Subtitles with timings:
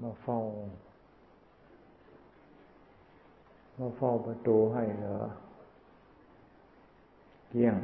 [0.00, 0.40] มาเฝ้า
[3.78, 5.18] มาเฝ้าประตูให้เหรอ
[7.50, 7.76] เกี้ยง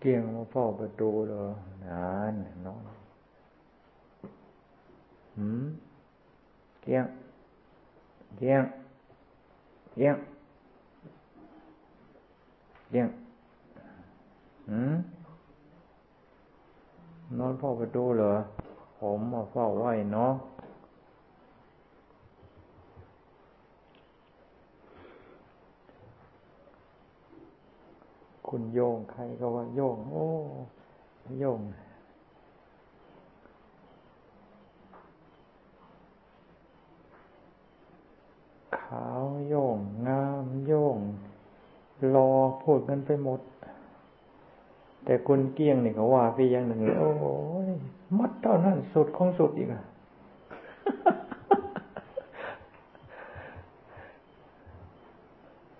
[0.00, 1.44] เกี้ยงมาเฝ้าประตูเหรอ
[1.84, 2.34] นาน
[2.66, 2.84] นอน
[5.36, 5.64] หืม
[6.82, 7.06] เกี้ยง
[8.36, 8.64] เกี้ยง
[9.94, 10.16] เกี้ยง
[12.90, 13.08] เกี้ยง
[14.68, 14.94] หืม
[17.38, 18.34] นอนเฝ้าประตูเหรอ
[19.08, 20.32] ผมมาเฝ้าไหวเนาะ
[28.48, 30.28] คุณโยงใครก็ว่าโยง โอ้
[31.40, 31.60] โยง
[38.78, 40.98] ขาวโยง งามโยง
[42.14, 42.30] รอ
[42.62, 43.40] พูดกันไปหมด
[45.04, 47.10] แต่คุณเกี้ยงนี่เขาว่าพี่อย่างหนึ่งโอ้
[47.53, 47.53] ย
[48.18, 49.82] มัดเท่านั้นสุดของสุดอีกอะ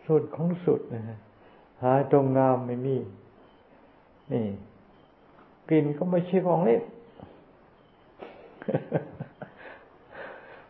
[0.06, 1.18] สุดของสุดนะฮะ
[1.82, 2.96] หาตรงงามไม่มี
[4.32, 4.46] นี่
[5.68, 6.82] กลิ่นก็ไม่ใช่ของเล่น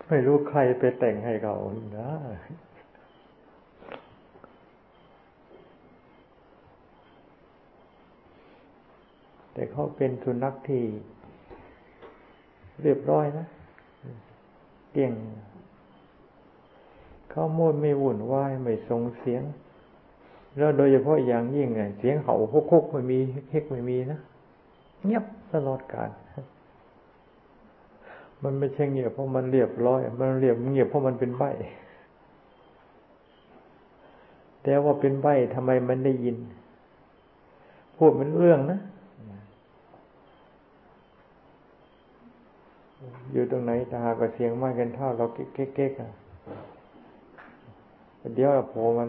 [0.06, 1.56] ไม่รู้ใครไปแต่งให้เขา
[1.98, 2.10] นะ
[9.52, 10.84] แต่เขาเป็นสุนัขที่
[12.82, 13.46] เรียบร้อยนะ
[14.94, 15.12] เก่ง
[17.30, 19.42] เขาโมดไม่วุ่นวายไม่ส่งเสียง
[20.56, 22.36] แล้วโดยเฉพาะอย่างยิ่งไงเสียงเห่า
[22.70, 23.18] คุกๆไม่มี
[23.50, 24.18] เฮกไม่มีนะ
[25.04, 26.10] เงียบตลอดกาล
[28.42, 31.44] มันไม่ใช่เงียบเพราะมันเรียบร้อย มันเรียบเงียบเพราะมันเป็นใบ
[34.62, 36.36] แต่ว่าเป็นใบทำไมมันได้ยิน
[37.96, 38.80] พูดมันเรื่องนะ
[43.32, 46.10] อยู่ตรงไหนตาก็เสียงไม้กันเท่าเราเก๊กๆอะ
[48.34, 49.08] เดี๋ยวเราโผล่มัน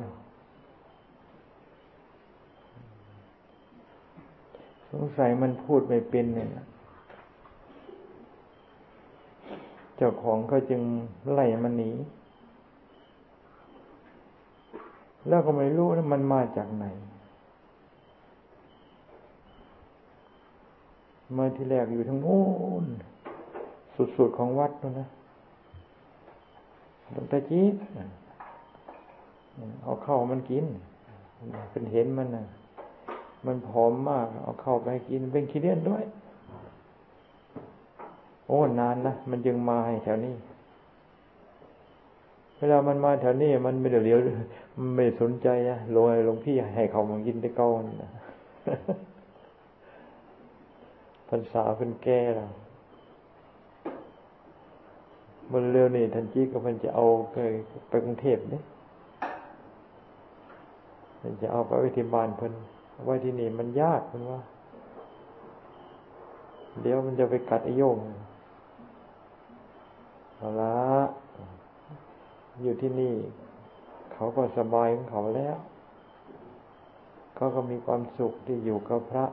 [4.92, 6.50] สงสัยมันพูดไม่เป็นเนี่ย
[9.98, 10.82] เจ้าของเขาจึง
[11.34, 11.92] ไล่มันหนี
[15.28, 16.86] แล้วก็ไม่รู้ว่ามันมาจากไหน
[21.38, 22.44] มาที่แรกอยู่ทั้งโน้
[22.84, 22.86] น
[23.96, 25.08] สุดๆของวัดนู่นนะ
[27.12, 27.76] หลวงตาจีบ
[29.84, 30.66] เอาเข้ามันกิน
[31.72, 32.46] เป็นเห็นมันนะ
[33.46, 36.04] มันผอมมาก เอาเข้าไปกิน เป็นขี้เลียนด้วย
[38.48, 40.36] โอ้นานนะมันยังมาแถวนี้
[42.58, 44.20] เวลามันมาแถวนี้ มันไม่ได้เลี้ยว
[44.78, 47.70] มันไม่สนใจนะลงหลวงพี่ให้เขามันกินได้ก้า
[48.02, 48.12] นะ
[51.30, 52.50] พรรษาเป็นแก่แล้ว
[55.52, 57.36] มันเร็วนี่ทันจีก็มันจะเอาไป
[57.90, 58.64] ไปกรุงเทพเนี่ย
[61.22, 62.54] มันจะเอาไปไว้ที่บ้านเพิ่น
[63.06, 64.42] ไว้ที่นี่มันยากเพิ่นว่า
[66.82, 67.98] เดี๋ยวมันจะไปกัดไอโยง
[70.38, 70.78] เอาละ
[72.62, 73.14] อยู่ที่นี่
[74.14, 75.56] เขาก็สบายของเขาแล้ว
[77.36, 79.26] เขาก็มีความสุขที่อยู่กับพระ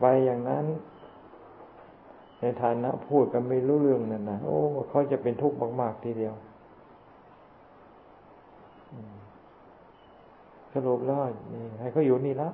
[0.00, 0.66] ไปอย่างนั้น
[2.40, 6.34] ในฐานะพูดกันไม่รู้เรื่องนั่นนะโอ้เขาจะเป็นทุกข์มาก ๆ ทีเดียว
[10.72, 11.18] สรุปแล้ว
[11.54, 12.48] นี่ให้เขาอยู่นี่ละ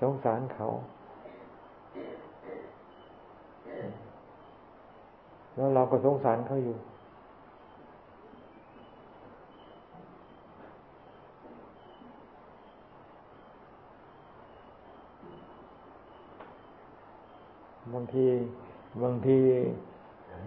[0.00, 0.68] สงสารเขา
[5.56, 6.76] แล้วเราก็สงสารเขาอยู่
[17.94, 18.24] บางที
[19.02, 19.38] บางที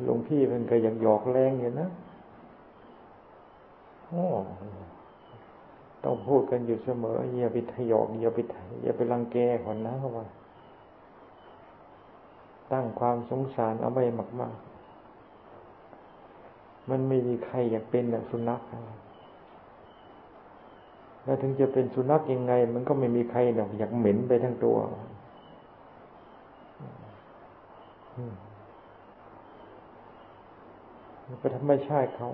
[0.04, 1.88] หลวงพี่มันก็ยังหยอกแรงอยู่นะ
[4.06, 4.26] โอ้
[6.04, 8.40] ต้องพูดกันอยู่เสมออย่าไปทยอกอย่าไป
[8.84, 10.26] อย่าไปรังแกคนนะเขาว่า
[12.72, 14.04] ตั้งความสงสารเอาไว้
[14.40, 14.54] มาก
[16.12, 18.62] ๆ มันไม่มีใครอยากเป็นแบบสุนัข
[21.24, 23.40] แล้วถึงจะเป็นสุนัขยังไง มันก็ไม่มีใคร
[23.80, 24.78] อยากเหม็นไปทั้งตัว
[31.40, 32.30] เป็นธรรมชาติเขา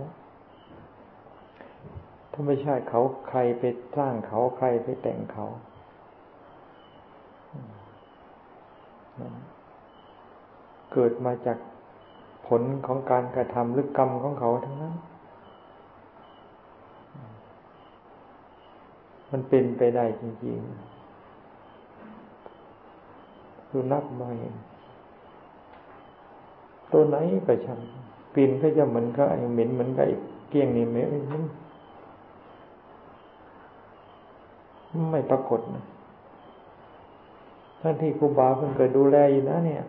[2.35, 3.63] ธรรมชาติเขาใครไป
[3.97, 5.45] สร้างเขาใครไปแต่งเขา
[10.93, 11.57] เกิดมาจาก
[12.47, 14.95] ผลของการกระทำหรือกรรมของเขาทั้งนั้น
[19.31, 24.55] มันเป็นไปได้จริงๆสุนัขมาเห็น
[26.95, 27.79] ตัวไหนก็ช่าง
[28.35, 30.05] กลิ่นก็จะเหมือนกับไอ้เหม็นเหมือนกับ
[30.49, 31.01] เกี้ยงนี่ไม่
[35.11, 35.83] ไม่ปรากฏนะ
[37.81, 39.83] ทั้งที่ครูบาเพิ่งเคยดูแลอยู่นะเนี่ย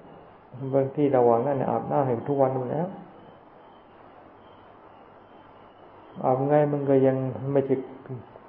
[0.75, 2.87] บางที่ระวังนั่นอาบน้ำให้ทุกวันอยู่แล้ว
[6.25, 7.17] อาบไงมันก็ยัง
[7.53, 7.75] ไม่ใช่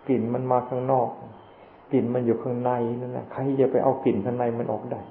[0.07, 1.10] กลิ่นมันมาข้างนอก
[1.92, 2.71] กลิ่นมันอยู่ข้างใน
[3.01, 5.01] นั่นแหละใครจะไปเอากลิ่นข้างในมันออกได้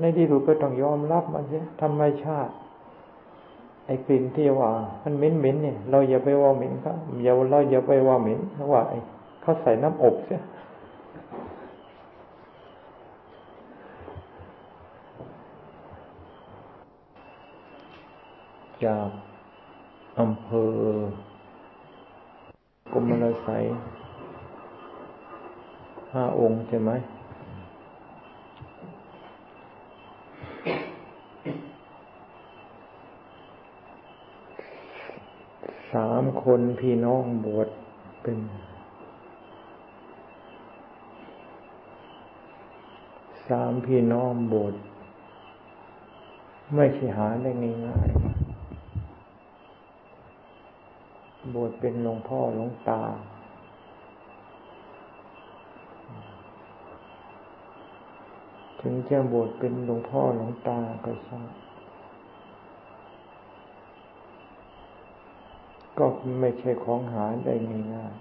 [0.00, 2.52] ในที่สุดก็ต้องยอมรับมันใช่ธรรมชาติ
[3.86, 4.70] ไอ้กลิ่นที่ว่า
[5.02, 8.40] มันเหม็นเหม็นเนี่ย เราอย่าไปว่าเหม็นครับอย่าเราอย่าไปว่าเหม็น
[8.72, 8.98] ว่าไอ้
[9.42, 10.40] เขาใส่น้ำอบเสีย
[18.84, 19.08] จาก
[20.20, 20.74] อำเภอ
[22.92, 23.64] กรมลไสย
[26.12, 26.90] ห้าองค์ใช่ไหม
[35.92, 37.68] สาม คนพี่น้องบวช
[38.22, 38.38] เป็น
[43.48, 44.74] สามพี่น้องบวช
[46.74, 47.50] ไม่ใช่หาได้
[47.86, 48.32] ง่ายๆ
[51.54, 53.02] บวชเป็นหลวงพ่อหลวงตา
[58.80, 61.44] ถึงจะบวชเป็นหลวงพ่อหลวงตาก็ช่าง
[66.04, 66.10] ก็
[66.40, 67.54] ไม่ใช่ของหาได้
[67.94, 68.14] ง่าย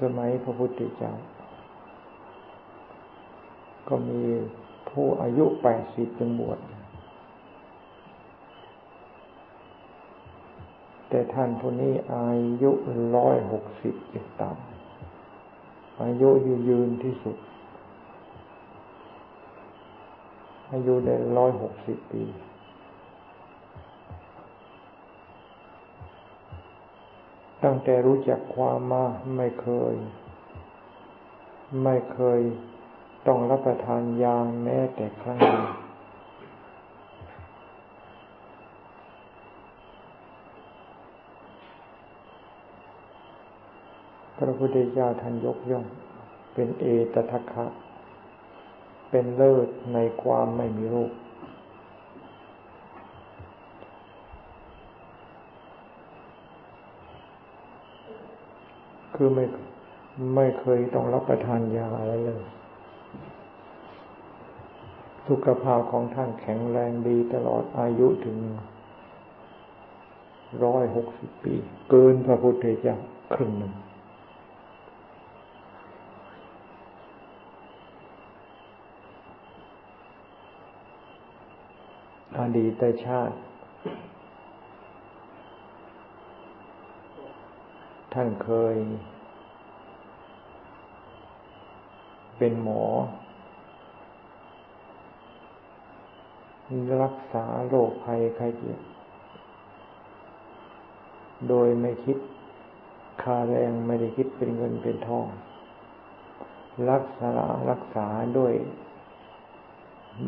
[0.00, 1.12] สมัยพระพุทธเจ้า
[3.88, 4.22] ก็มี
[4.90, 6.58] ผู้อายุแปดสิบจนบวช
[11.08, 12.30] แต่ท่านผู้นี้อา
[12.62, 12.70] ยุ
[13.16, 14.56] ร้อยหกสิบจะตาม
[16.02, 16.28] อายุ
[16.68, 17.36] ยืนที่สุด
[20.72, 22.24] อายุได้ร้อยหกสิบปี
[27.64, 29.04] ตั้งแต่รู้จักความมา
[29.36, 29.94] ไม่เคย
[31.84, 32.40] ไม่เคย
[33.26, 35.66] ต้องรับประทานยาแม้แต่ครั้งเดียว
[44.38, 45.84] พระพุทธเจ้าท่านยกย่อง
[46.54, 47.66] เป็นเอตทัคคะ
[49.10, 51.12] เป็นเลิศในความไม่มีโรค
[59.14, 59.44] คือไม่
[60.36, 62.42] ไม่เคยต้องรับประทานยาอะไรเลย
[65.28, 68.38] สุขภาพของท่านแข็งแรงดีตลอดอายุถึง
[70.64, 71.54] ร้อยหกสิบปี
[71.90, 72.96] เกินพระพุทธเจ้า
[73.34, 73.72] ครึ่งหนึ่ง
[82.38, 83.36] อดีตชาติ
[88.12, 88.76] ท่านเคย
[92.38, 92.82] เป็นหมอ
[97.02, 98.80] รักษาโรคภัยไข้เจ็บ
[101.48, 102.18] โดยไม่คิด
[103.22, 105.26] ค่าแรงไม่ได้คิดเป็นเงินเป็นทอง
[106.90, 107.32] รักษา
[107.70, 108.06] รักษา
[108.38, 108.52] ด้วย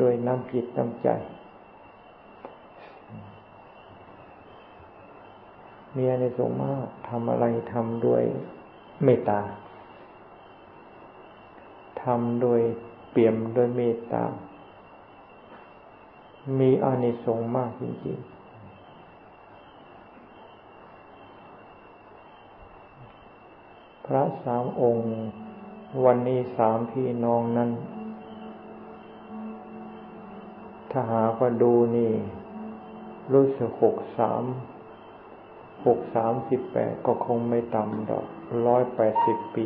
[0.01, 1.09] ด้วยน้ำจิตน้ำใจ
[5.95, 8.23] มีอานิสงส์มากทำอะไรทำด้วย
[9.03, 9.41] เมตตา
[12.03, 12.61] ทำโดย
[13.11, 14.23] เปี่ยมโดยเมตตา
[16.59, 18.31] มีอานิสงส์มากจริงๆ
[24.05, 25.05] พระสามองค์
[26.05, 27.69] วันนี้สามพี่น้องนั้น
[30.91, 32.11] ถ้าหาก็ดูนี่
[33.33, 34.43] รู้สึกหกสาม
[35.85, 38.25] หกสามสิบแปดก็คงไม่ต่ำดอก
[38.67, 39.65] ร้อยแปดสิบปี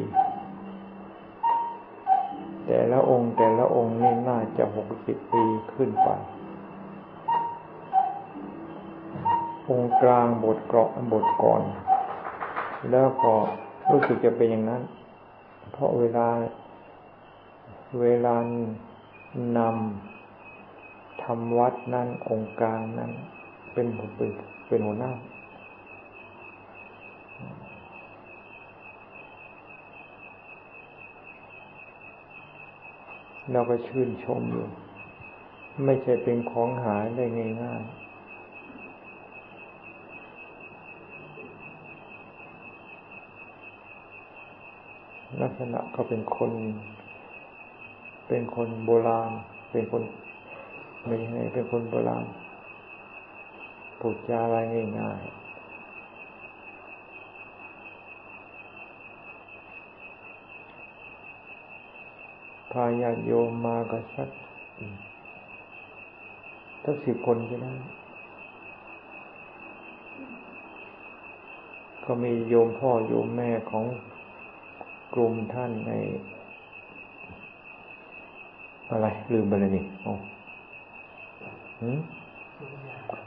[2.65, 5.43] แต่ละองค์แต่ละองค์นี่น่าจะหกสิบปี
[5.73, 6.09] ขึ้นไป
[9.71, 11.61] องค์กลางบทเกราะบทก่อน
[12.91, 13.33] แล้วก็
[13.91, 14.81] รู้สึกจะเป็นอย่างนั้น
[15.71, 16.27] เพราะเวลา
[18.01, 18.35] เวลา
[19.57, 23.11] นำทำวัดนั้นองค์กลางนั้น
[23.73, 24.29] เป็นเป็น
[24.67, 25.11] เป็นหัวหน้า
[33.51, 34.67] เราก็ชื่นชมอยู่
[35.85, 37.25] ไม่ใช่เป็นของหายได้
[37.61, 38.05] ง่ายๆ
[45.41, 46.51] ลักษณะก็เป็นคน
[48.27, 49.31] เป็นคนโบราณ
[49.71, 50.03] เป็นคน
[51.05, 52.25] ไม่ใช่เป็นคนโบราณ
[53.99, 54.57] พูดจาอะไร
[54.99, 55.44] ง่ายๆ
[62.75, 64.29] พาญาโยมมาก็สัก
[66.83, 67.67] สักสิบคนใช่ไหม
[72.05, 73.85] ก็มีโยมพ่อโยมแม่ของ
[75.13, 75.91] กลุ่มท่านใน
[78.89, 80.13] อะไร ลืมไปเลยนี่โอ้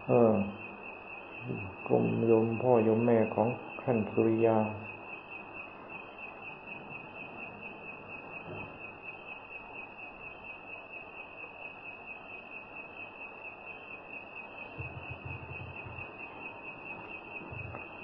[0.08, 0.32] เออ
[1.86, 3.48] กลุ่มโยมพ่อโยมแม่ของ
[3.82, 4.56] ท่านสุริยา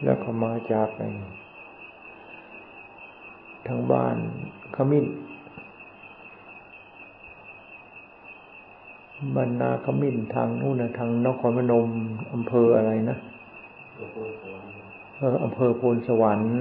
[0.04, 1.00] แล้วก็มาจากไป
[3.66, 4.16] ทางบ้าน
[4.76, 5.06] ขมิ้น
[9.36, 11.88] บรรณาขมิ้นทางนู่นนะทางนครพนม
[12.32, 13.16] อำเภออะไรนะ
[15.16, 16.54] เอออำเภอโพนสวรรค์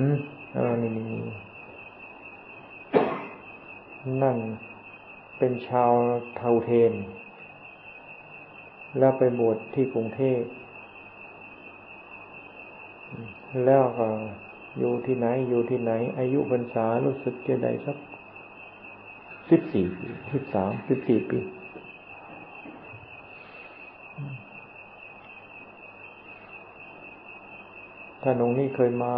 [0.53, 1.07] เออนี่นี่
[4.23, 4.37] นั่น
[5.37, 5.91] เป็นชาว
[6.37, 6.93] เทาเทน
[8.99, 10.39] แล้วไปบวชที่กรุงเทพ
[13.65, 14.07] แล้วก็
[14.79, 17.97] อยู่ที่ไหนอยู่ที่ไหน อายุพรรษารู้สึกจะได้สัก
[19.49, 19.85] สิบสี่
[20.31, 21.39] สิบสามสิบสี่ปี
[28.21, 29.11] ท่านองค์นี้เคยมา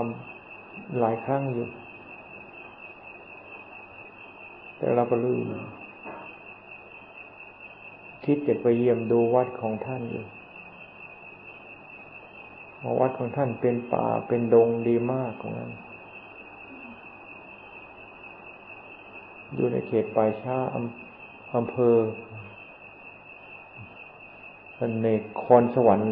[1.00, 1.68] หลายครั้งอยู่
[4.78, 5.40] แต่เราก็ลืม
[8.24, 10.24] คิดจะไปเยี่ยมดูวัดของท่านอยู่
[13.00, 15.72] วัดของท่านเป็นป่าเป็นดงดีมากของนั้น
[19.56, 20.58] อยู่ในเขตป่าช้า
[21.56, 21.96] อำเภอ
[24.76, 25.08] เป็นใน
[25.42, 26.10] คอนสวรรค์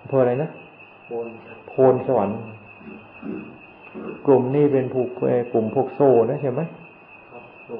[0.00, 0.50] อำเภออะไรนะ
[1.68, 2.38] โพนสวรรค์
[4.26, 5.08] กลุ่มนี้เป็นผูก
[5.52, 6.60] กลุ่มพวกโซ่นะใช่ไหม
[7.30, 7.76] ครับโซ่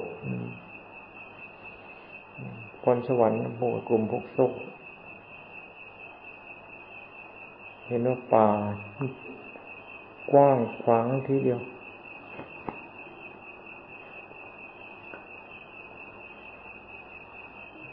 [2.83, 4.45] พรสวรรค์พวกกลุ่มพวกโซ่
[7.91, 8.49] เห็นว่าป่า
[10.31, 11.59] กว้างขวางทีเดียว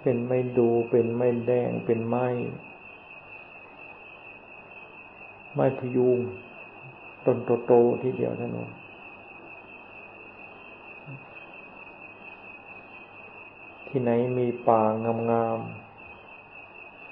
[0.03, 2.27] เป็นไม่ดูเป็นไม่แดงเป็นไม้
[5.55, 6.19] ไม้พยุง
[7.27, 8.59] ต้นโตๆทีเดียวท่านน
[13.87, 14.83] ที่ไหนมีป่า
[15.31, 15.59] งาม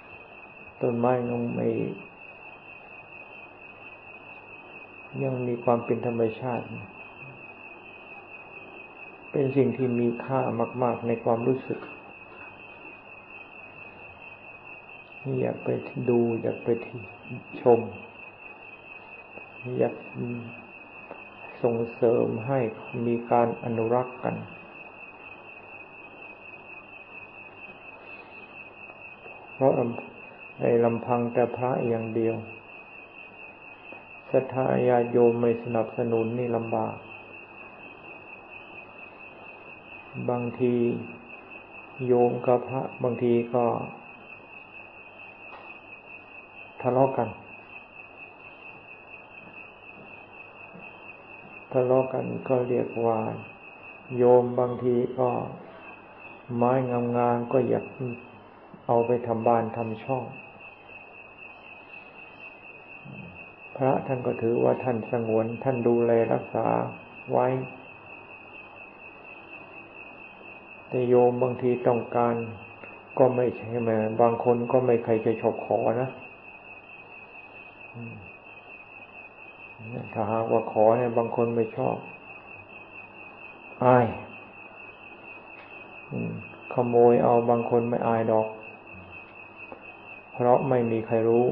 [0.04, 1.60] ๆต้นไม้งไม
[5.24, 6.64] ยังมีความเป็นธรรมชาติ
[9.30, 10.40] เป็นสิ่งที่มีค่า
[10.82, 11.80] มาก ๆในความรู้สึก
[15.40, 15.68] อยากไป
[16.08, 16.68] ดูอยากไป
[17.60, 17.80] ชม
[19.78, 19.94] อยาก
[21.62, 22.58] ส่งเสริมให้
[23.06, 24.36] มีการอนุรักษ์กัน
[29.54, 29.72] เพราะ
[30.60, 32.36] ในลำพังแต่พระอย่างเดียว
[34.32, 36.96] ศรัทธาญาโยมไม่สนับสนุนนี่ลำบาก
[40.30, 40.74] บางที
[42.06, 43.64] โยมกับพระ บางทีก็
[46.80, 47.28] ทะเลาะกัน
[51.72, 53.18] ทะเลาะกันก็เรียกว่า
[54.16, 55.28] โยมบางทีก็
[56.56, 56.72] ไม้
[57.16, 57.84] งามๆก็อยาก
[58.86, 60.24] เอาไปทำบ้านทำช่อง
[63.76, 66.66] พระท่านก็ถือว่าท่านสงวน ท่านดูแลรักษา
[67.32, 67.46] ไว้
[70.88, 72.34] แต่โยมบางทีต้องการ
[73.18, 73.90] ก็ไม่ใช่ไหม
[74.22, 76.10] บางคนก็ไม่ใครจะชอบขอนะ
[80.12, 81.96] ถ้าหากว่าขอเนี่ยบางคนไม่ชอบ
[83.84, 84.06] อาย
[86.72, 88.48] ขโมยเอาบางคนไม่อายดอก
[90.34, 91.46] เพราะไม่มีใครรู้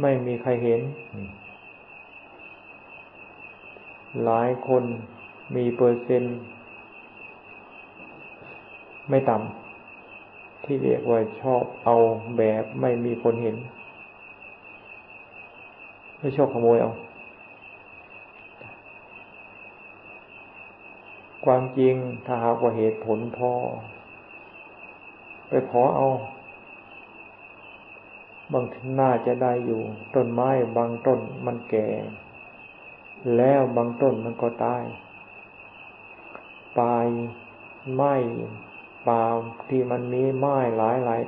[0.00, 0.80] ไม่มีใครเห็น
[4.24, 4.82] หลายคน
[5.56, 6.38] มีเปอร์เซ็นต์
[9.10, 11.96] ไม่ต่ำที่เรียกว่าชอบเอา
[12.38, 13.56] แบบไม่มีคนเห็น
[16.18, 16.92] ไม่ชอบขโมยเอา
[21.44, 21.94] ความจริง
[22.26, 23.52] ถ้าหากว่าเหตุผลพอ
[25.48, 26.06] ไปขอเอา
[28.52, 29.82] บางทีน่าจะได้อยู่
[30.14, 31.88] ต้นไม้บางต้นมันแก่
[33.36, 34.84] แล้วบางต้นมันก็ตาย
[36.78, 37.06] ปลาย
[37.94, 38.14] ไม้
[39.08, 39.24] ป่า
[39.68, 41.20] ที่มันมีไม้หลายหลาย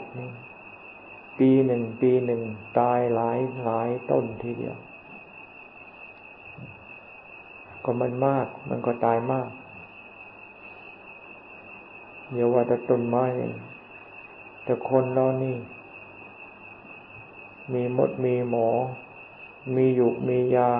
[1.38, 2.40] ปีหนึ่งปีหนึ่ง
[2.78, 4.76] ตายหลายหลายต้นทีเดียว
[7.84, 9.48] ก็มันมาก มันก็ตายมาก
[12.32, 13.24] เดี๋ยวว่าแต่ต้นไม้
[14.64, 15.56] แต่คนเรานี่
[17.72, 18.68] มีมดมีหมอ
[19.74, 20.70] มีหยุกมียา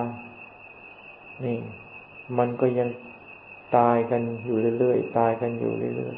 [1.44, 1.58] นี่
[2.38, 2.88] มันก็ยัง
[3.76, 6.16] ตายกันอยู่เรื่อยๆ ตายกันอยู่เรื่อย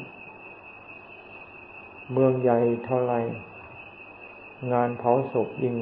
[0.85, 3.13] ๆ เมืองใหญ่เท่าไร
[4.71, 5.75] งานเผาศพยิ่ง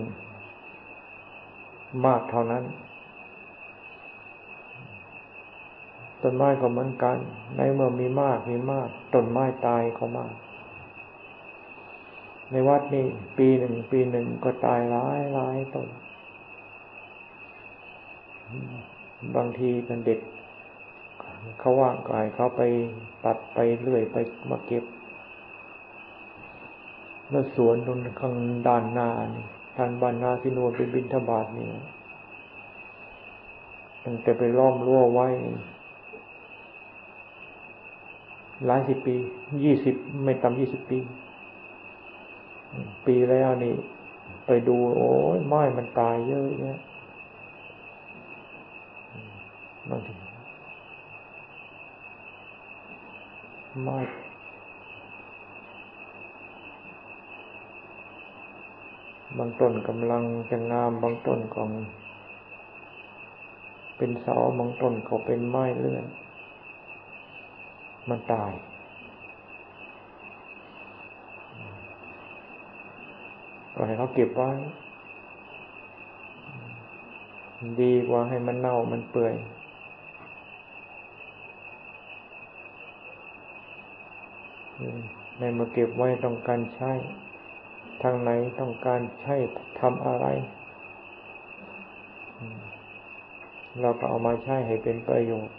[2.06, 2.64] มากเท่านั้น
[6.22, 7.18] ต้นไม้ก็เหมือนกัน
[7.56, 10.34] ในเมื่อมีมากมีมาก ต้นไม้ตายก็มาก
[12.52, 13.06] ในวัดนี่
[13.38, 15.88] ปีหนึ่งปีหนึ่งก็ตายหลายหลายต้น
[19.36, 20.20] บางทีเป็นเด็ก
[21.60, 22.62] เขาว่างกายเขาไป
[23.26, 24.16] ตัดไปเรื่อยไป
[24.50, 24.84] มาเก็บ
[27.30, 28.34] แล้วสวนตรงข้าง
[28.68, 29.46] ด้านหน้านี่
[29.78, 31.68] ทางบ้านนาที่นวลเป็นบินทบาทนี่
[34.04, 35.28] ตั้งแต่ไปล้อมรั้วไว้
[38.66, 39.16] หลายสิบปี
[39.64, 41.00] ยี่สิบไม่ต่ำยี่สิบปี
[43.06, 43.76] ปีแล้วนี่
[44.46, 46.80] ไปดู โอ้ยไม้มันตายเยอะแยะ
[49.90, 50.16] บางที
[53.88, 54.08] มาก
[59.38, 61.62] บางต้นกำลังจะงามบางต้นก็
[63.98, 66.06] เป็นเสาบางต้นก็เป็นไม้เลื่อน
[68.10, 68.52] มันตาย
[73.78, 74.50] ก็ให้เขาเก็บไว้
[77.82, 79.36] ดีกว่าให้มันเน่ามันเปื่อย
[85.40, 86.92] ในมาเก็บไว้ต้องการใช้
[88.02, 89.36] ทางไหนต้องการใช้
[89.80, 90.26] ทำอะไร
[93.82, 95.56] เราก็เอามาใช้ให้เป็นประโยชน์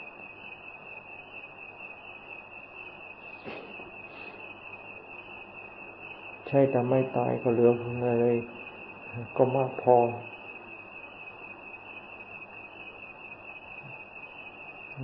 [6.49, 7.71] ใช่แต่ไม่ตายก็เหลือ
[8.21, 8.37] เลย
[9.37, 9.97] ก็มากพอ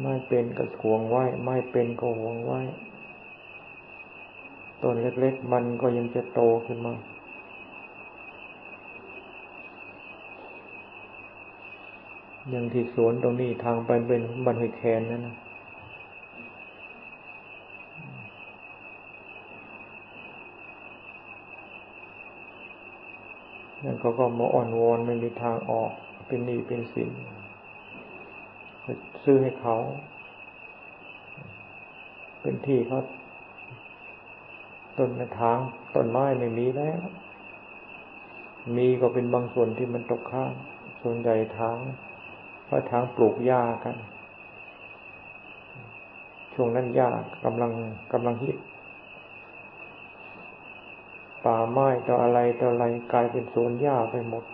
[0.03, 2.61] ไม่เป็นก็ห่วงไว้ ไม่เป็นก็ห่วงไว้
[4.83, 6.95] ต้นเล็กๆมันก็ยังจะโตขึ้นมา
[12.51, 15.37] อย่างที่สวนตรงนี้ทางไปเป็นบันหอยแคนนั่นนะ
[23.83, 25.91] นั่นเขาก็มาอ่อนวอนไม่มีทางออก
[26.27, 27.11] เป็นหนี้เป็นสิน
[29.25, 29.77] ซื้อให้เขา
[32.41, 33.01] เป็นที่เขา
[34.99, 35.11] ต้น
[35.41, 35.59] ทาง
[35.95, 36.99] ต้นไม้ไม่มีแล้ว
[38.77, 40.53] มีก็เป็นบางส่วนที่มันตกข้าง
[41.03, 41.77] ส่วนใหญ่ทาง
[42.65, 43.97] เพราะทางปลูกหญ้ากัน
[46.55, 47.11] ช่วงนั้นหญ้า
[47.45, 47.73] กำลัง
[48.13, 48.57] กำลังฮิต
[51.45, 54.45] ป่าไม้ต่ออะไรต่ออะไรกลายเป็นสวนหญ้าไปหมด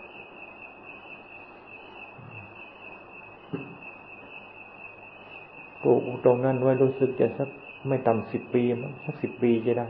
[5.82, 7.48] ปลูกตรงนั้นไว้รู้สึกจะสัก
[7.88, 9.86] ไม่ต่ำสิบปีมั้งสักสิบปีจะได้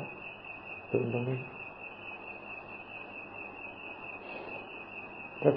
[0.91, 1.39] ตรงตรงนี้
[5.43, 5.57] สัก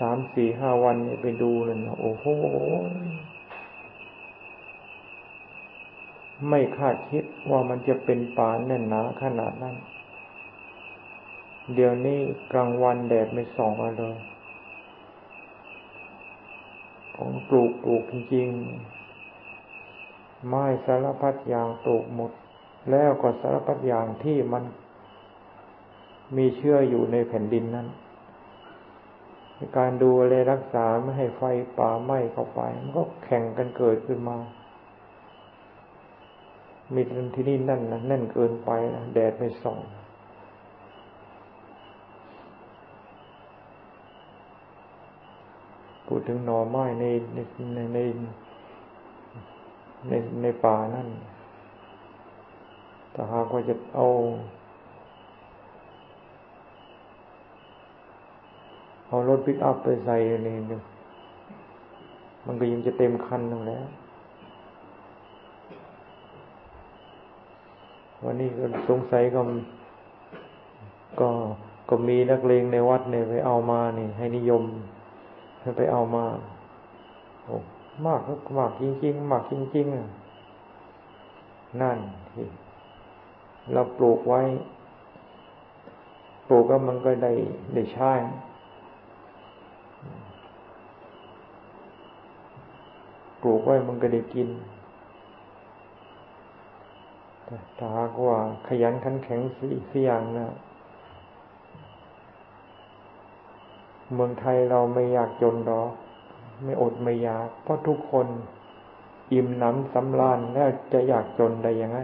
[0.00, 2.26] สามสี่ห้าวันเนี่ยไปดูเลยนะโอ้โห
[6.48, 9.76] ไม่คาดคิดว่ามันจะเป็นป่าแน่นหนาขนาดนั้น
[11.74, 12.20] เดี๋ยวนี้
[12.52, 14.16] กลางวันแดดไม่ส่องมาเลย
[17.16, 22.32] ของปลูกปลูกจริงๆไม้สารพัดอย่างปลูกหมด
[22.90, 24.64] แล้วก็สารพัดอย่างที่มัน
[26.36, 27.88] มีเชื่ออยู่ในแผ่นดินนั้น
[29.78, 31.42] การดูแลรักษาไม่ให้ไฟ
[31.78, 34.36] ป่าไหม้เข้าไป มันก็แข่งกันเกิดขึ้นมา
[36.94, 37.00] มี
[37.34, 39.78] ที่นี่นั่นนะแน่นเกินไปนะแดดไม่ส่อง
[46.08, 47.38] พูดถึงหน่อไม้ในใน
[47.74, 47.78] ใน
[50.08, 51.08] ในในป่านั่น
[53.14, 54.06] ถ้าหากว่าจะเอา
[59.06, 60.16] เอารถปิกอัพไปใส่
[60.46, 60.56] นี่
[62.46, 63.80] มันก็ยังจะเต็มคันนั่นแหละ
[68.24, 69.40] วันนี้ก็สงสัยก็
[71.20, 71.28] ก็
[71.88, 74.64] ก็มีนักเลงในวัดเนี่ยไปเอามานี่ให้นิยม
[75.76, 76.24] ไปเอามา
[77.44, 77.54] โอ้
[78.06, 78.20] มาก
[78.58, 80.06] มากจริงๆมากจริงๆอะ
[81.80, 81.98] นั่น
[82.32, 82.46] ที่
[83.72, 84.40] เราปลูกไว้
[86.48, 87.32] ปลูกก็มันก็ได้
[87.74, 88.12] ได้ใช้
[93.42, 94.48] ปลูกไว้มันก็ได้กิน
[97.78, 100.46] ถ้าหากว่าขยันขันแข็งสีสีอย่างนะ
[104.14, 105.90] เมืองไทยเราไม่อยากจนหรอก
[106.64, 108.26] ไม่อดไม่อยาก เพราะทุกคน
[109.32, 111.98] อิ่มน้ำสำราญแล้วจะอยากจนได้ยังไง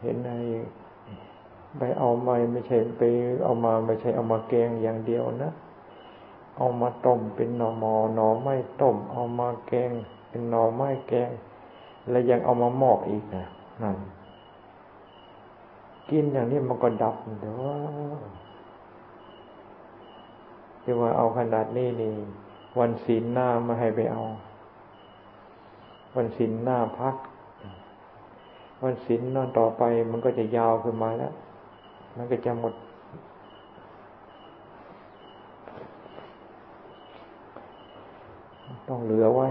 [0.00, 0.30] เห็นใน
[1.78, 3.02] ไปเอามาไม่ใช่ไป
[3.44, 5.52] เอามาไม่ใช่เอามาแกงอย่างเดียวนะ
[6.58, 9.92] เอามาต้มเป็นหน่อมอหน่อไม้ต้ม เอามาแกง
[10.28, 11.30] เป็นหน่อไม้แกง
[12.10, 13.46] แล้วยังเอามาหมอกอีกนะ
[13.82, 13.96] นั่น
[16.10, 17.76] กินอย่างนี้มันก็ดับเดี๋ยวว่า
[20.82, 22.12] ที่ว่าเอาขนาดนี้นี่
[22.78, 24.22] วันศีลหน้ามาให้ไปเอา
[26.16, 27.16] วันศีลหน้าพัก
[28.82, 31.32] วันศีลนอนต่อไปมันก็จะยาวขึ้นมาแล้ว
[32.16, 32.74] มันก็จะหมด
[38.88, 39.48] ต้องเหลือไว้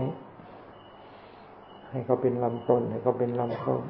[1.96, 3.82] ให้เขาเป็นลำต้น ให้เขาเป็นลำต้น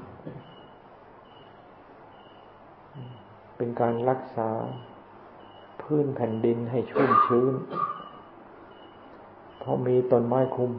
[3.57, 4.49] เป็นการรักษา
[5.81, 7.53] พื้นแผ่นดินให้ชุ่มชื้น
[9.59, 10.71] เพราะมีต้นไม้คุม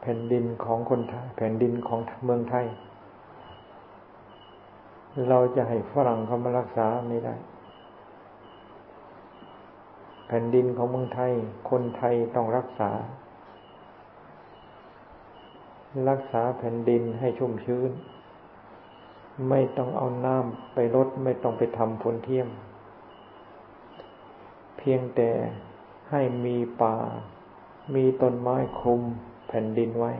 [0.00, 2.66] แผ่นดินของคนไทยแผ่นดินของเมืองไทย
[5.28, 7.34] เราจะให้ฝรั่งเขามารักษาไม่ได้
[10.28, 11.32] แผ่นดินของเมืองไทย
[11.70, 12.90] คนไทยต้องรักษา
[16.10, 17.90] รักษาแผ่นดินให้ชุ่มชื้น
[19.48, 22.48] ไม่ต้องเอาน้ำไปลดไม่ต้องไปทำฝนเทียม
[24.78, 25.30] เพียงแต่
[26.10, 26.96] ให้มีป่า
[27.94, 29.02] มีต้นไม้คลุม
[29.48, 30.12] แผ่นดินไว้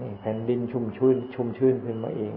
[0.00, 2.34] นี่แผ่นดินชุ่มชื้น ชุ่มชื้นขึ้นมาเอง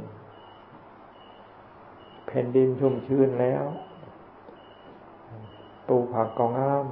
[2.28, 3.64] แผ่นดินชุ่มชื้นแล้ว
[5.88, 6.88] ปลูกผักกองอ้าม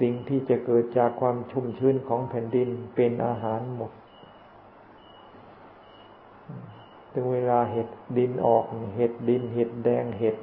[0.00, 3.92] สิ่งที่จะเกิดจากความชุ่มชื้นของแผ่นดินเป็นอาหารหมด
[7.12, 8.64] ถึงเวลาเห็ดดินออก
[8.96, 10.36] เห็ดดินเห็ดแดงเห็ด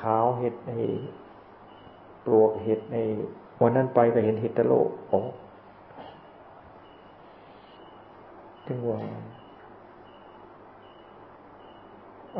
[0.00, 0.80] ขาวเห็ดไอ้
[2.24, 3.02] ปลวกเห็ดไอ้
[3.60, 5.32] วันนั้นไปก็เห็นเห็ดตะโลกออก
[8.66, 9.00] ถึงว่า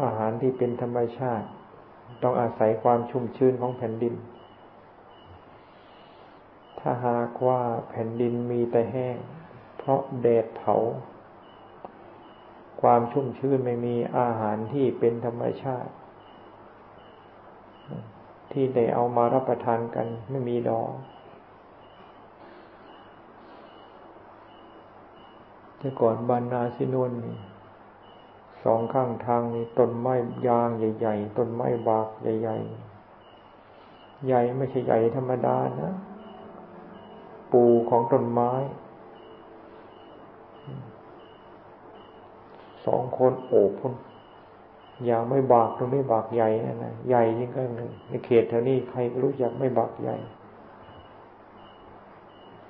[0.03, 1.49] อาหารที่เป็นธรรมชาติ
[2.23, 4.15] ต้องอาศัยความชุ่มชื้นของแผ่นดิน
[6.81, 9.17] ถ้าหากว่าแผ่นดินมีแต่แห้ง
[9.77, 10.77] เพราะแดดเผา
[12.81, 15.93] ความชุ่มชื้นไม่มีอาหารที่เป็นธรรมชาติ
[18.53, 20.93] ที่ได้เอามารับประทานกันไม่มีดอก
[25.79, 27.37] แต่ก่อนบานนาซินวนนี่
[28.65, 30.15] สองข้างทางมีต้นไม้
[30.49, 35.95] ยางใหญ่ๆ ต้นไม้บากใหญ่ๆ ใหญ่ไม่ใช่ใหญ่ธรรมดานะ
[37.53, 38.51] ปูของต้นไม้
[42.87, 43.93] สองคนโอบคน
[45.09, 47.63] ยางไม่บากตรงนี้บากใหญ่นะนะใหญ่ยิ่งก็
[48.09, 50.17] ในเขตแถวนี้ใครรู้จักไม่บากใหญ่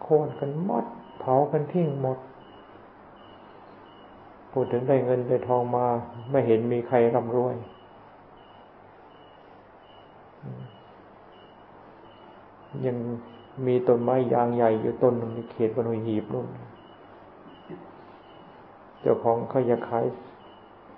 [0.03, 0.85] โค่นกันหมด
[1.21, 2.19] เผากันทิ้งหมด
[4.53, 5.87] พูดถึงได้เงินได้ทองมา
[6.31, 7.55] ไม่เห็นมีใครร่ำรวย
[12.87, 12.97] ยัง
[13.67, 16.47] มีต้นไม้ยางใหญ่อยู่ต้นหนึ่งในเขตบนหีบนู่น
[19.01, 20.05] เจ้าของเขาอยากขาย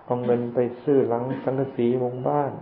[0.04, 2.52] เอาเงินไปซื้อหลังสังกสีมุงบ้าน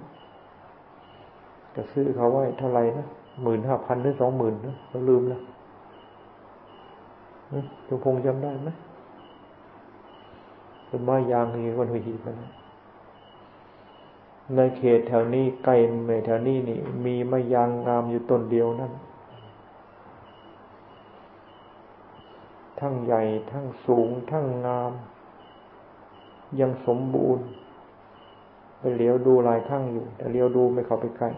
[1.74, 3.06] จะซื้อเขาไว้เท่าไหร่นะ
[3.42, 5.40] หมื่นห้าพันหรือสองหมื่นนะเราลืมแล้ว
[7.86, 8.70] ทุพงจำได้ไหม
[10.90, 12.50] ต้นไม้ยางหีคนหัวหีบนะ
[14.56, 15.72] ในเขตแถวนี้ไกล
[16.08, 18.92] ในแถวนี้นี่ มีไม้ยางงามอยู่ต้นเดียวนั่น
[22.80, 23.22] ทั้งใหญ่
[23.52, 24.92] ทั้งสูงทั้งงาม
[26.60, 27.44] ยังสมบูรณ์
[28.78, 31.30] ไปเลี้ยวดูลายข้างอยู่ แต่เลี้ยวดูไม่เข้าไปใกล้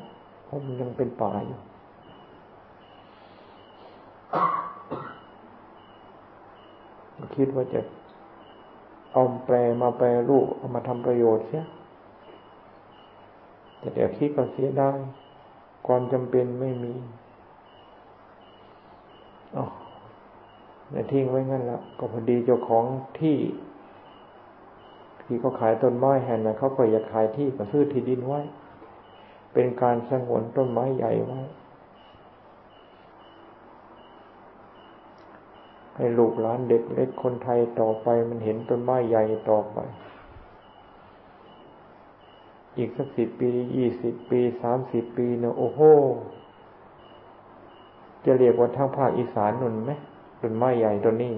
[0.45, 1.59] เพราะมันยังเป็นป่าอยู่
[7.37, 7.81] คิดว่าจะ
[9.13, 11.65] เอาแปลมาแปลรูปเอามาทำประโยชน์เสีย
[13.79, 14.91] แต่เดี๋ยวคิดก็เสียได้
[15.87, 16.95] ความจำเป็นไม่มี
[19.57, 19.65] อ๋อ
[20.91, 22.85] เนี่ยทิ้งไว้งั้นแล้วก็พอดีเจ้าของ
[23.21, 23.37] ที่
[25.23, 28.41] ที่เขาขายต้นไม้แห่งนั้นเขาก็อยากขายที่ก็ซื้อที่ดินไว้
[29.53, 31.41] เป็นการสงวนต้นไม้ใหญ่ไว้
[35.97, 39.79] ให้ลูกหลานเด็กเล็กคนไทยต่อไปมันเห็นต้นไม้ใหญ่ต่อไป
[42.79, 45.81] อีกสักสิบปียี่สิบปีสามสิบปีเนะโอ้โห
[48.25, 49.93] จะเรียกว่าทั้งภาคอีสานนุนไหม
[50.41, 51.33] ต้นไม้ใหญ่ต้นนี้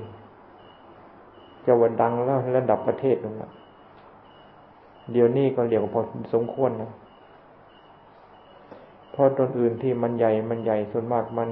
[1.66, 3.50] จะวันดังแล้วระดับประเทศนั่นแหละ
[5.12, 6.02] เดี๋ยวนี้ก็เรียกว่าพอ
[6.34, 6.90] สมควรนะ
[9.12, 11.50] เพราะต้นอื่นที่มันใหญ่มันใหญ่ส่วนมากมัน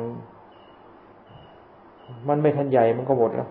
[2.29, 3.49] มันไม่ทันใหญ่มันก็หมดแล้ว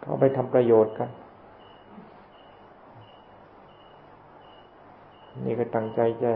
[0.00, 1.10] เขาไปทำประโยชน์กัน
[5.44, 6.30] นี่ก็ตั้งใจจะ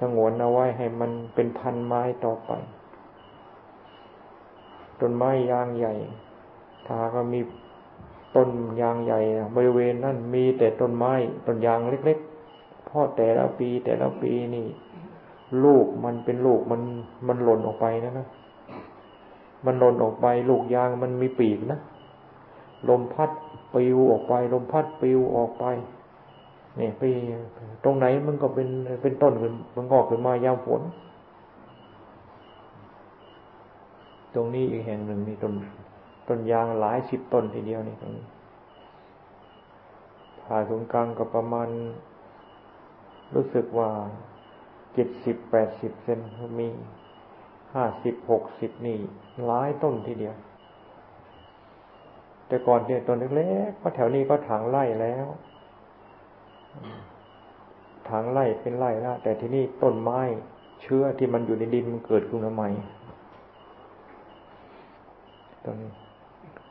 [0.00, 2.50] สงวนเอาไว้ให้มันเป็นพันไม้ต่อไป
[5.00, 5.94] ต้นไม้ยางใหญ่
[6.86, 7.40] ถ้าก็มี
[8.36, 9.20] ต้นยางใหญ่
[9.56, 11.12] บริเวณนั้นมีแต่ต้นไม้
[11.46, 14.66] ต้นยางเล็กๆพอแต่ละปีแต่ละปีนี่
[15.64, 16.80] ลูกมันเป็นลูกมัน
[17.28, 18.26] มันหล่นออกไปนะนะ
[19.66, 21.80] มันหล่นออกไป ลูกยางมันมีปีกนะ
[22.88, 23.30] ลมพัด
[23.74, 25.64] ปิวออกไป ลมพัดปิวออกไป
[26.76, 27.02] เนี่ยไป
[27.84, 28.68] ตรงไหนมันก็เป็น
[29.02, 30.82] เป็นต้นขึ้นมันงอกขึ้นมายามฝน
[34.34, 35.52] ตรงนี้อีกแห่งหนึ่งนี่ต้น
[36.28, 38.24] ต้นยางหลายสิบต้นทีเดียวนี่ตรงนี้
[40.44, 41.68] ผ่าศูนย์กลางก็ประมาณ
[43.34, 43.90] รู้สึกว่า
[44.94, 46.18] เจ็ดสิบแปดสิบเซน
[46.58, 46.68] มี
[47.74, 48.98] ห้าสิบหกสิบนี่
[49.44, 50.36] หลายต้นทีเดียว
[52.46, 55.26] แต่ก่อนเนี่ยต้นเล็กๆก็แถวนี้ก็ถางไร่แล้ว
[58.08, 60.20] ถางไร่เป็นไร่แล้วแต่ที่นี่ต้นไม้
[60.82, 62.70] เชื้อที่มันอยู่ในดินมันเกิดขึ้นมาใหม่
[65.64, 65.90] ตรงนี้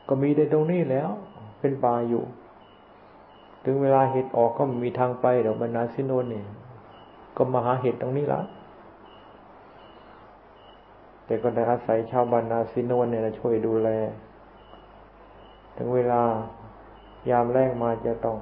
[0.08, 1.10] ก็มีในตรงนี้แล้ว
[1.60, 2.24] เป็นป่าอยู่
[3.64, 6.46] ถึงเวลาเห็ดออกก็มีทางไปเดี๋ยวบรรณาซิโนนเนี่ย
[7.36, 8.42] ก็มาหาเห็ดตรงนี้ละ
[11.24, 13.88] แต่ก็ได้อาศัยชาวบ้านนาซินวนเนี่ยช่วยดูแล
[15.76, 16.22] ถึงเวลา
[17.30, 18.38] ยามแรงมาจะต้อง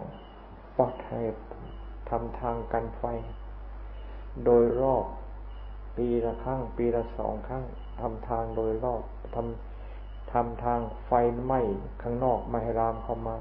[0.78, 1.20] ปักให้
[2.10, 3.02] ทำทางกันไฟ
[4.44, 5.04] โดยรอบ
[5.96, 7.64] ปีละครั้งปีละสองครั้ง
[8.00, 9.02] ทำทางโดยรอบ
[9.34, 11.12] ทำทำทางไฟ
[11.44, 11.60] ไหม้
[12.02, 13.38] ข้างนอกไม่ให้รามเข้ามา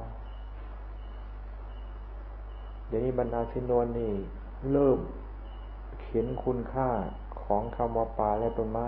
[2.88, 4.12] เดี๋ยวนี้บรรดาชินวนนี่
[4.72, 5.00] เริ่ม
[6.10, 6.90] เห็นคุณค่า
[7.44, 8.88] ของคำว่าป่าและต้นไม้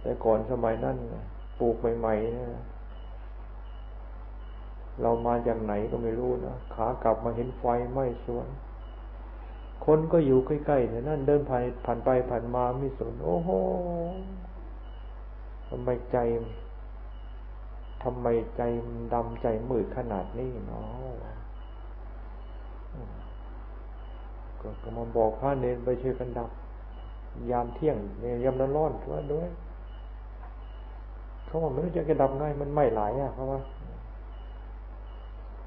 [0.00, 0.96] แต่ก่อนสมัยนั้น
[1.58, 8.48] ปลูกใหม่ๆเเรามาจากไหนก็ไม่รู้นะขากลับมาเห็นไฟไหม้สวน
[9.84, 13.50] คนก็อยู่ใกล้ๆแต่นั่นเดินผ่านผ่านไปผ่านมาไม่สนโอ้โห
[15.68, 16.18] ทำไมใจ
[18.02, 18.62] ทำไมใจ
[19.12, 21.43] ดำใจมืดขนาดนี้เนาะ
[24.82, 26.50] ก็มาบอกพระเนรไปช่วยกันดับ
[27.50, 29.48] ยามเที่ยงเนี่ยยามร้อนๆว่าด้วย
[31.46, 33.58] เขาบอกไม่รู้จะกระดับง่ายมันไม่หลายอะเพราะว่า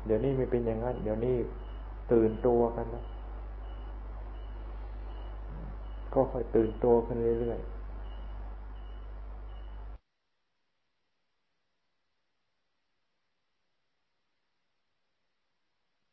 [0.06, 1.36] เดี๋ยวนี้ไม่เป็นอย่างนั้น เดี๋ยวนี้
[2.12, 3.04] ตื่นตัวกันแล้ว
[6.14, 7.77] ก็ค่อยตื่นตัวขึ้นเรื่อยๆ